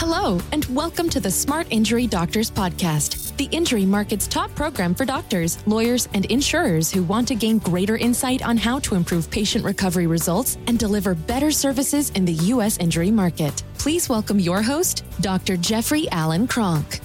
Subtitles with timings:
[0.00, 5.04] Hello, and welcome to the Smart Injury Doctors Podcast, the injury market's top program for
[5.04, 9.64] doctors, lawyers, and insurers who want to gain greater insight on how to improve patient
[9.64, 12.78] recovery results and deliver better services in the U.S.
[12.78, 13.64] injury market.
[13.76, 15.56] Please welcome your host, Dr.
[15.56, 17.00] Jeffrey Allen Kronk.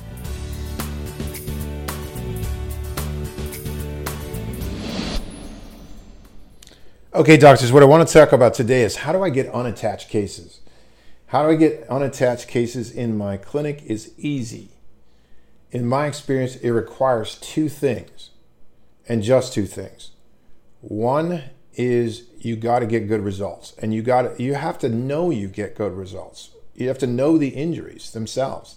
[7.16, 10.10] Okay, doctors, what I want to talk about today is how do I get unattached
[10.10, 10.60] cases?
[11.34, 14.70] How do I get unattached cases in my clinic is easy.
[15.72, 18.30] In my experience, it requires two things,
[19.10, 20.12] and just two things.
[20.82, 25.32] One is you got to get good results, and you got you have to know
[25.32, 26.52] you get good results.
[26.76, 28.76] You have to know the injuries themselves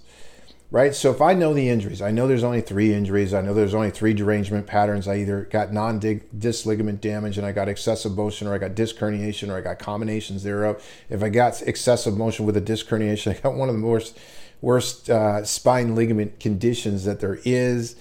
[0.70, 0.94] right?
[0.94, 3.32] So if I know the injuries, I know there's only three injuries.
[3.32, 5.06] I know there's only three derangement patterns.
[5.06, 8.96] I either got non-disc ligament damage and I got excessive motion, or I got disc
[8.96, 10.84] herniation, or I got combinations thereof.
[11.08, 14.18] If I got excessive motion with a disc herniation, I got one of the worst
[14.60, 17.94] worst uh, spine ligament conditions that there is.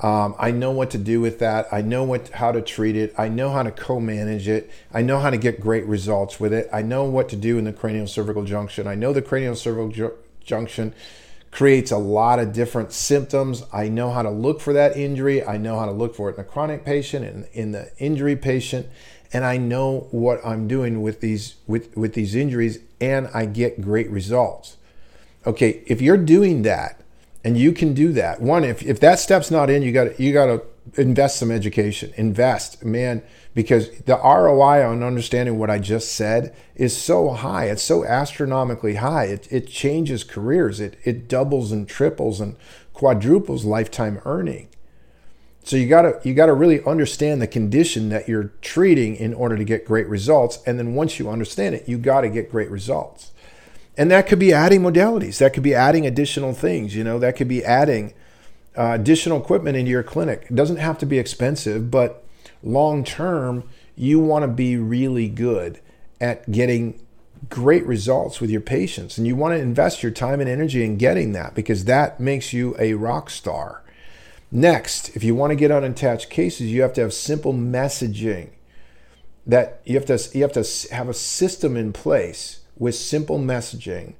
[0.00, 1.68] Um, I know what to do with that.
[1.70, 3.14] I know what how to treat it.
[3.16, 4.68] I know how to co-manage it.
[4.92, 6.68] I know how to get great results with it.
[6.72, 8.88] I know what to do in the cranial cervical junction.
[8.88, 10.92] I know the cranial cervical ju- junction
[11.52, 13.62] creates a lot of different symptoms.
[13.72, 15.44] I know how to look for that injury.
[15.44, 18.34] I know how to look for it in the chronic patient and in the injury
[18.34, 18.88] patient.
[19.34, 23.80] And I know what I'm doing with these with, with these injuries and I get
[23.82, 24.78] great results.
[25.46, 27.01] Okay, if you're doing that
[27.44, 30.32] and you can do that, one, if, if that step's not in, you got you
[30.32, 30.62] gotta
[30.96, 32.12] invest some education.
[32.16, 33.22] Invest, man
[33.54, 37.66] because the ROI on understanding what I just said is so high.
[37.66, 39.24] It's so astronomically high.
[39.24, 40.80] It, it changes careers.
[40.80, 42.56] It, it doubles and triples and
[42.94, 44.68] quadruples lifetime earning.
[45.64, 49.64] So you gotta you gotta really understand the condition that you're treating in order to
[49.64, 50.58] get great results.
[50.66, 53.31] And then once you understand it, you gotta get great results.
[53.96, 55.38] And that could be adding modalities.
[55.38, 56.96] That could be adding additional things.
[56.96, 58.14] You know, that could be adding
[58.76, 60.46] uh, additional equipment into your clinic.
[60.48, 62.24] It doesn't have to be expensive, but
[62.62, 63.64] long term,
[63.94, 65.80] you want to be really good
[66.20, 66.98] at getting
[67.48, 69.18] great results with your patients.
[69.18, 72.52] And you want to invest your time and energy in getting that because that makes
[72.52, 73.82] you a rock star.
[74.50, 78.50] Next, if you want to get unattached cases, you have to have simple messaging.
[79.44, 84.14] That you have to you have to have a system in place with simple messaging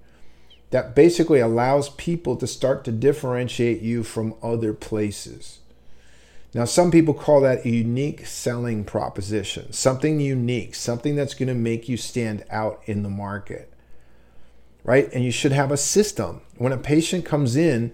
[0.71, 5.59] that basically allows people to start to differentiate you from other places.
[6.55, 11.55] Now, some people call that a unique selling proposition, something unique, something that's going to
[11.55, 13.73] make you stand out in the market,
[14.85, 15.11] right?
[15.13, 16.43] And you should have a system.
[16.57, 17.93] When a patient comes in,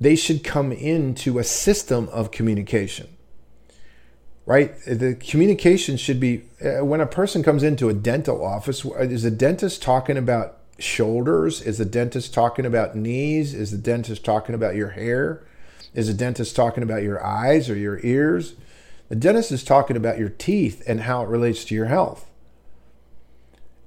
[0.00, 3.08] they should come into a system of communication,
[4.46, 4.74] right?
[4.84, 9.30] The communication should be uh, when a person comes into a dental office, is the
[9.30, 11.62] dentist talking about shoulders?
[11.62, 13.54] Is the dentist talking about knees?
[13.54, 15.46] Is the dentist talking about your hair?
[15.94, 18.54] Is a dentist talking about your eyes or your ears?
[19.08, 22.30] The dentist is talking about your teeth and how it relates to your health.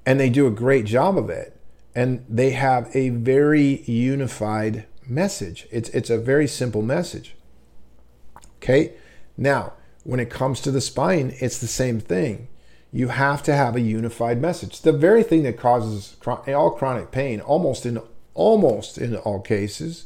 [0.06, 1.60] And they do a great job of it.
[1.96, 5.68] And they have a very unified message.
[5.72, 7.36] It's, it's a very simple message.
[8.58, 8.94] Okay?
[9.38, 9.74] Now,
[10.06, 12.48] when it comes to the spine, it's the same thing.
[12.94, 14.82] You have to have a unified message.
[14.82, 18.00] The very thing that causes all chronic pain, almost in
[18.36, 20.06] almost in all cases,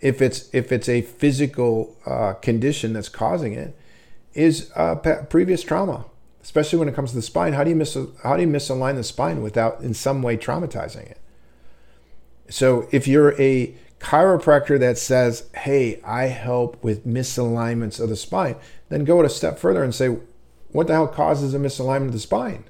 [0.00, 3.76] if it's if it's a physical uh, condition that's causing it,
[4.32, 4.94] is uh,
[5.28, 6.04] previous trauma,
[6.42, 7.52] especially when it comes to the spine.
[7.52, 11.10] How do you mis how do you misalign the spine without in some way traumatizing
[11.10, 11.18] it?
[12.48, 18.56] So if you're a chiropractor that says, "Hey, I help with misalignments of the spine,"
[18.92, 20.16] then go a step further and say,
[20.70, 22.64] "What the hell causes a misalignment of the spine?"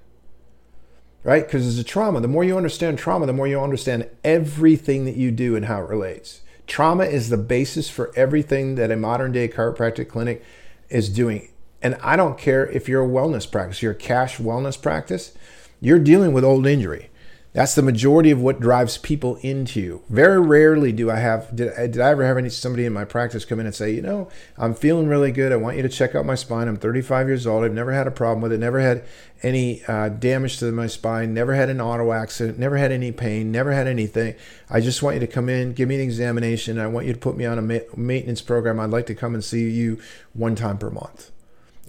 [1.25, 1.47] Right?
[1.47, 2.21] Because it's a trauma.
[2.21, 5.83] The more you understand trauma, the more you understand everything that you do and how
[5.83, 6.41] it relates.
[6.67, 10.43] Trauma is the basis for everything that a modern day chiropractic clinic
[10.89, 11.51] is doing.
[11.81, 15.33] And I don't care if you're a wellness practice, you're a cash wellness practice,
[15.81, 17.11] you're dealing with old injury.
[17.55, 20.03] That's the majority of what drives people into you.
[20.09, 23.45] Very rarely do I have did, did I ever have any somebody in my practice
[23.45, 25.53] come in and say, you know, I'm feeling really good.
[25.53, 26.67] I want you to check out my spine.
[26.67, 27.63] I'm 35 years old.
[27.63, 28.59] I've never had a problem with it.
[28.59, 29.05] Never had
[29.43, 31.35] any uh, damage to my spine.
[31.35, 32.59] Never had an auto accident.
[32.59, 33.53] Never had any pain.
[33.53, 34.35] Never had anything.
[34.71, 36.79] I just want you to come in, give me an examination.
[36.79, 38.81] I want you to put me on a ma- maintenance program.
[38.81, 40.01] I'd like to come and see you
[40.33, 41.31] one time per month,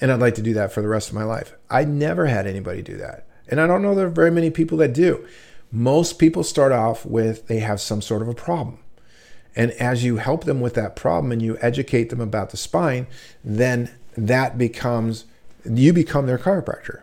[0.01, 1.53] and I'd like to do that for the rest of my life.
[1.69, 4.77] I never had anybody do that, and I don't know there are very many people
[4.79, 5.25] that do
[5.73, 8.77] most people start off with they have some sort of a problem.
[9.55, 13.07] And as you help them with that problem and you educate them about the spine,
[13.43, 15.25] then that becomes,
[15.65, 17.01] you become their chiropractor.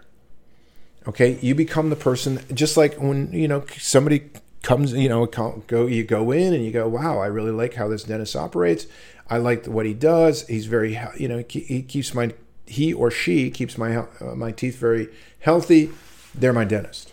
[1.08, 1.38] Okay.
[1.40, 4.30] You become the person, just like when, you know, somebody
[4.62, 7.88] comes, you know, go you go in and you go, wow, I really like how
[7.88, 8.86] this dentist operates.
[9.28, 10.46] I like what he does.
[10.46, 12.34] He's very, you know, he keeps my
[12.66, 15.08] he or she keeps my uh, my teeth very
[15.40, 15.90] healthy.
[16.34, 17.12] They're my dentist.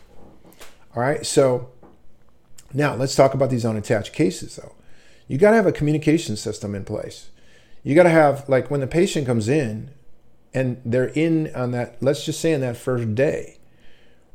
[0.98, 1.70] All right, so
[2.74, 4.74] now let's talk about these unattached cases, though.
[5.28, 7.30] You got to have a communication system in place.
[7.84, 9.92] You got to have like when the patient comes in
[10.56, 12.02] and they're in on that.
[12.02, 13.60] Let's just say in that first day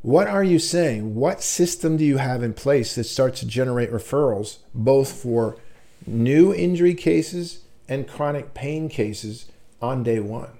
[0.03, 1.17] what are you saying?
[1.17, 5.57] What system do you have in place that starts to generate referrals both for
[6.07, 9.47] new injury cases and chronic pain cases
[9.81, 10.59] on day one?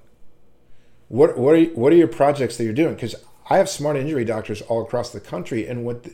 [1.07, 2.95] What, what, are, what are your projects that you're doing?
[2.95, 3.15] Because
[3.53, 6.09] I have smart injury doctors all across the country, and what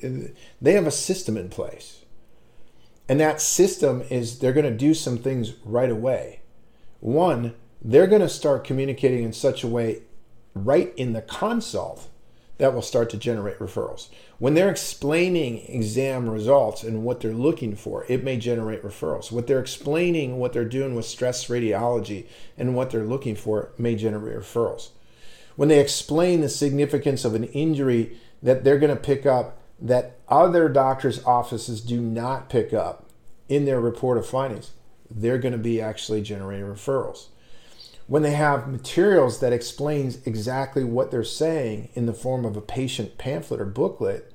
[0.61, 2.05] they have a system in place.
[3.09, 6.41] And that system is they're going to do some things right away.
[6.99, 10.03] One, they're going to start communicating in such a way
[10.53, 12.09] right in the consult
[12.57, 14.09] that will start to generate referrals.
[14.41, 19.31] When they're explaining exam results and what they're looking for, it may generate referrals.
[19.31, 22.27] What they're explaining, what they're doing with stress radiology,
[22.57, 24.89] and what they're looking for may generate referrals.
[25.59, 30.19] When they explain the significance of an injury that they're going to pick up that
[30.29, 33.11] other doctors' offices do not pick up
[33.49, 34.71] in their report of findings,
[35.11, 37.27] they're going to be actually generating referrals
[38.07, 42.61] when they have materials that explains exactly what they're saying in the form of a
[42.61, 44.33] patient pamphlet or booklet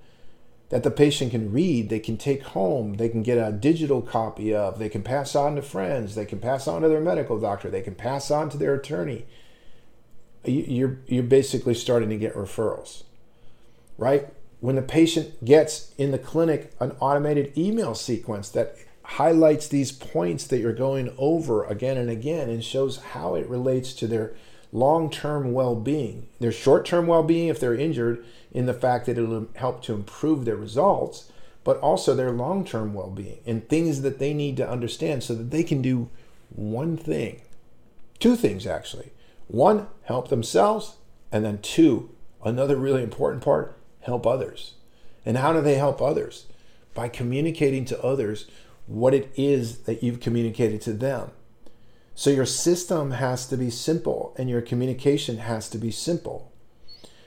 [0.67, 4.53] that the patient can read, they can take home, they can get a digital copy
[4.53, 7.69] of, they can pass on to friends, they can pass on to their medical doctor,
[7.69, 9.25] they can pass on to their attorney.
[10.45, 13.03] You're, you're basically starting to get referrals,
[13.97, 14.27] right?
[14.59, 20.47] When the patient gets in the clinic an automated email sequence that highlights these points
[20.47, 24.33] that you're going over again and again and shows how it relates to their
[24.71, 29.05] long term well being, their short term well being if they're injured, in the fact
[29.05, 31.31] that it'll help to improve their results,
[31.63, 35.33] but also their long term well being and things that they need to understand so
[35.35, 36.09] that they can do
[36.55, 37.41] one thing,
[38.19, 39.11] two things actually.
[39.53, 40.95] One, help themselves,
[41.31, 42.09] and then two,
[42.43, 44.73] another really important part, help others.
[45.27, 46.47] And how do they help others?
[46.95, 48.47] By communicating to others
[48.87, 51.29] what it is that you've communicated to them.
[52.15, 56.51] So your system has to be simple and your communication has to be simple.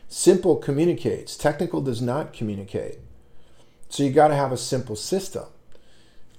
[0.09, 2.99] Simple communicates, technical does not communicate.
[3.89, 5.45] So you got to have a simple system.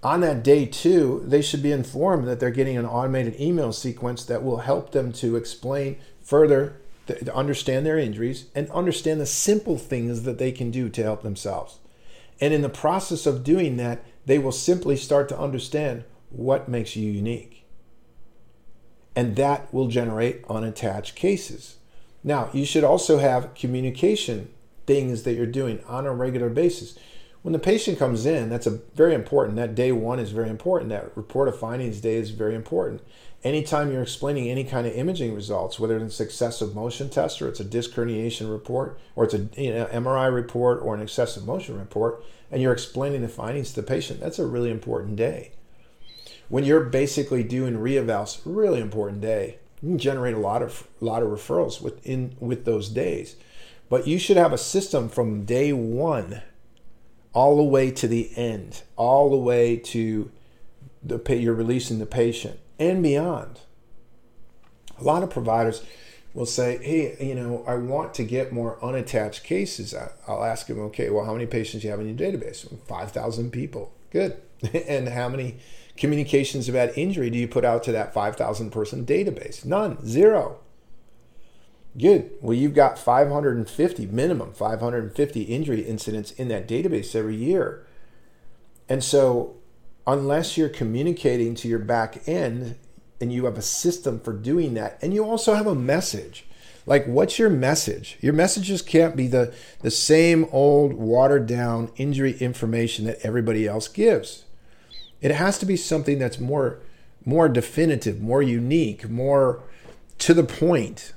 [0.03, 4.23] On that day two, they should be informed that they're getting an automated email sequence
[4.25, 9.77] that will help them to explain further, to understand their injuries, and understand the simple
[9.77, 11.79] things that they can do to help themselves.
[12.39, 16.95] And in the process of doing that, they will simply start to understand what makes
[16.95, 17.65] you unique.
[19.15, 21.77] And that will generate unattached cases.
[22.23, 24.49] Now, you should also have communication
[24.85, 26.97] things that you're doing on a regular basis.
[27.43, 29.55] When the patient comes in, that's a very important.
[29.55, 30.89] That day one is very important.
[30.89, 33.01] That report of findings day is very important.
[33.43, 37.47] Anytime you're explaining any kind of imaging results, whether it's an excessive motion test or
[37.47, 41.45] it's a disc herniation report or it's a you know, MRI report or an excessive
[41.45, 45.51] motion report, and you're explaining the findings to the patient, that's a really important day.
[46.49, 49.59] When you're basically doing reevals, really important day.
[49.81, 53.35] You can generate a lot of a lot of referrals within with those days.
[53.89, 56.41] But you should have a system from day one
[57.37, 60.31] all the way to the end, all the way to
[61.03, 63.59] the pay you're releasing the patient and beyond.
[64.99, 65.83] A lot of providers
[66.33, 69.93] will say, hey, you know, I want to get more unattached cases.
[70.27, 72.67] I'll ask them, okay, well, how many patients do you have in your database?
[72.87, 73.93] 5,000 people.
[74.09, 74.41] Good.
[74.87, 75.57] and how many
[75.95, 79.63] communications about injury do you put out to that 5,000 person database?
[79.63, 80.03] None.
[80.03, 80.61] Zero.
[81.97, 82.31] Good.
[82.41, 87.85] Well, you've got 550, minimum 550 injury incidents in that database every year.
[88.87, 89.55] And so,
[90.05, 92.77] unless you're communicating to your back end
[93.19, 96.45] and you have a system for doing that and you also have a message
[96.85, 102.37] like what's your message your messages can't be the the same old watered down injury
[102.39, 104.45] information that everybody else gives
[105.19, 106.79] it has to be something that's more
[107.25, 109.61] more definitive more unique more
[110.17, 111.11] to the point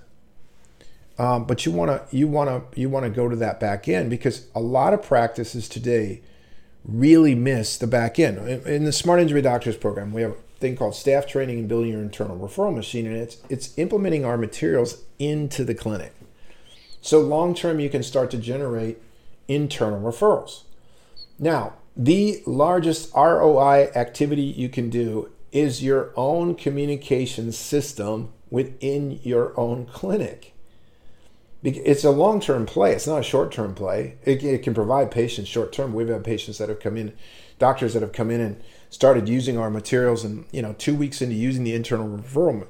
[1.20, 3.88] um, but you want to you want to you want to go to that back
[3.88, 6.22] end because a lot of practices today
[6.84, 10.76] really miss the back end in the smart injury doctors program we have a thing
[10.76, 15.02] called staff training and building your internal referral machine, and it's it's implementing our materials
[15.18, 16.12] into the clinic.
[17.00, 18.98] So long term, you can start to generate
[19.48, 20.62] internal referrals.
[21.38, 29.58] Now, the largest ROI activity you can do is your own communication system within your
[29.58, 30.49] own clinic.
[31.62, 32.92] It's a long term play.
[32.92, 34.16] It's not a short term play.
[34.24, 35.92] It, it, can provide patients short term.
[35.92, 37.12] We've had patients that have come in,
[37.58, 41.20] doctors that have come in and started using our materials, and you know, two weeks
[41.20, 42.66] into using the internal referral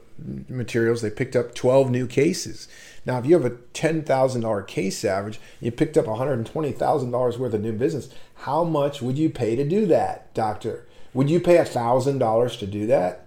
[0.49, 2.68] materials, they picked up 12 new cases.
[3.06, 7.73] Now, if you have a $10,000 case average, you picked up $120,000 worth of new
[7.73, 10.87] business, how much would you pay to do that, doctor?
[11.14, 13.26] Would you pay $1,000 to do that?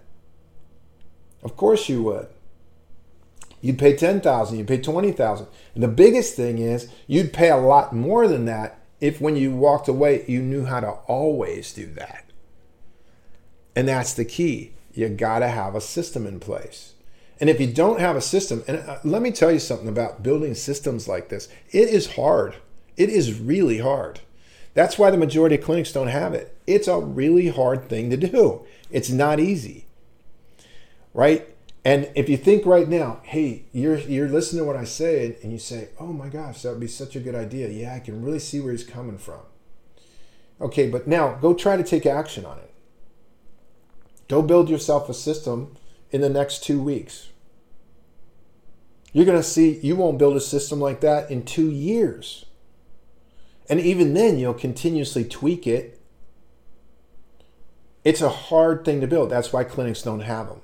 [1.42, 2.28] Of course you would.
[3.64, 5.46] You'd pay 10,000, you'd pay 20,000.
[5.74, 9.56] And the biggest thing is you'd pay a lot more than that if when you
[9.56, 12.26] walked away you knew how to always do that.
[13.74, 14.72] And that's the key.
[14.92, 16.92] You got to have a system in place.
[17.40, 20.22] And if you don't have a system, and uh, let me tell you something about
[20.22, 22.56] building systems like this, it is hard.
[22.98, 24.20] It is really hard.
[24.74, 26.54] That's why the majority of clinics don't have it.
[26.66, 28.66] It's a really hard thing to do.
[28.90, 29.86] It's not easy.
[31.14, 31.53] Right?
[31.84, 35.52] And if you think right now, hey, you're you're listening to what I say and
[35.52, 38.22] you say, "Oh my gosh, that would be such a good idea." Yeah, I can
[38.22, 39.40] really see where he's coming from.
[40.60, 42.72] Okay, but now go try to take action on it.
[44.28, 45.76] Go build yourself a system
[46.10, 47.28] in the next 2 weeks.
[49.12, 52.46] You're going to see you won't build a system like that in 2 years.
[53.68, 56.00] And even then you'll continuously tweak it.
[58.04, 59.30] It's a hard thing to build.
[59.30, 60.62] That's why clinics don't have them.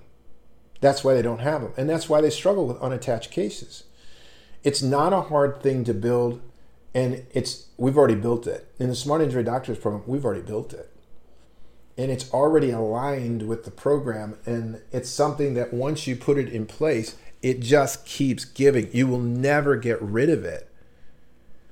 [0.81, 1.73] That's why they don't have them.
[1.77, 3.85] And that's why they struggle with unattached cases.
[4.63, 6.41] It's not a hard thing to build,
[6.95, 8.73] and it's we've already built it.
[8.79, 10.91] In the Smart Injury Doctors program, we've already built it.
[11.97, 16.49] And it's already aligned with the program, and it's something that once you put it
[16.49, 18.89] in place, it just keeps giving.
[18.93, 20.71] You will never get rid of it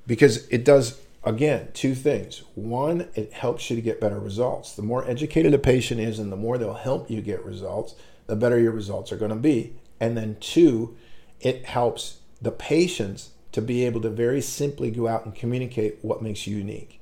[0.05, 2.43] because it does again, two things.
[2.55, 4.73] One, it helps you to get better results.
[4.73, 7.95] The more educated a patient is and the more they'll help you get results,
[8.29, 9.73] the better your results are going to be.
[9.99, 10.95] And then two,
[11.41, 16.21] it helps the patients to be able to very simply go out and communicate what
[16.21, 16.99] makes you unique.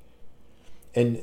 [0.95, 1.21] And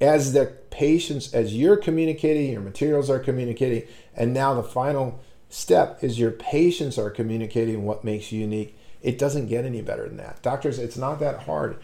[0.00, 6.04] as the patients, as you're communicating, your materials are communicating, and now the final step
[6.04, 8.78] is your patients are communicating what makes you unique.
[9.02, 10.42] It doesn't get any better than that.
[10.42, 11.78] Doctors, it's not that hard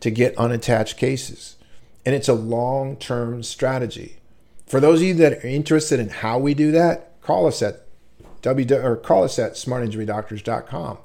[0.00, 1.56] to get unattached cases.
[2.04, 4.16] And it's a long term strategy.
[4.66, 7.86] For those of you that are interested in how we do that, call us at
[8.42, 10.98] w or call us at smartinjurydoctors.com.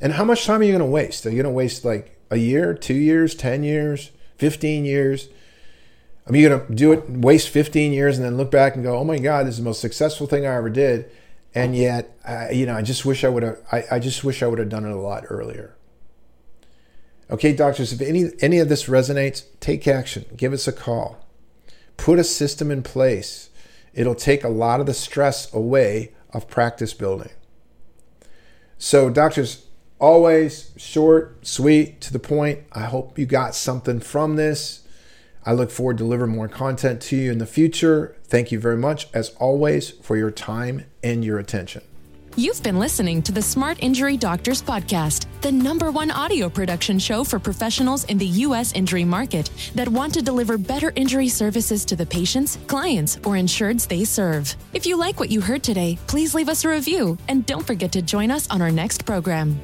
[0.00, 1.24] And how much time are you going to waste?
[1.26, 5.28] Are you going to waste like a year, 2 years, 10 years, 15 years?
[6.26, 8.82] I mean, you're going to do it, waste 15 years, and then look back and
[8.82, 11.10] go, "Oh my God, this is the most successful thing I ever did."
[11.54, 14.42] And yet uh, you know i just wish i would have I, I just wish
[14.42, 15.76] i would have done it a lot earlier.
[17.30, 20.26] Okay doctors if any any of this resonates take action.
[20.36, 21.26] Give us a call.
[21.96, 23.50] Put a system in place.
[23.94, 27.30] It'll take a lot of the stress away of practice building.
[28.76, 29.66] So doctors
[30.00, 32.60] always short sweet to the point.
[32.72, 34.83] I hope you got something from this
[35.46, 38.16] I look forward to delivering more content to you in the future.
[38.24, 41.82] Thank you very much, as always, for your time and your attention.
[42.36, 47.22] You've been listening to the Smart Injury Doctors Podcast, the number one audio production show
[47.22, 48.72] for professionals in the U.S.
[48.72, 53.86] injury market that want to deliver better injury services to the patients, clients, or insureds
[53.86, 54.56] they serve.
[54.72, 57.92] If you like what you heard today, please leave us a review and don't forget
[57.92, 59.56] to join us on our next program.